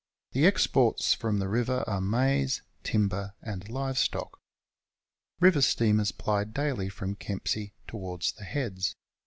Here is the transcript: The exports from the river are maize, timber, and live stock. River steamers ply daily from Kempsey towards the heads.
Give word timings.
The 0.31 0.47
exports 0.47 1.13
from 1.13 1.37
the 1.37 1.47
river 1.47 1.83
are 1.85 2.01
maize, 2.01 2.63
timber, 2.81 3.35
and 3.39 3.69
live 3.69 3.99
stock. 3.99 4.39
River 5.39 5.61
steamers 5.61 6.11
ply 6.11 6.43
daily 6.43 6.89
from 6.89 7.13
Kempsey 7.13 7.73
towards 7.87 8.31
the 8.31 8.43
heads. 8.43 8.95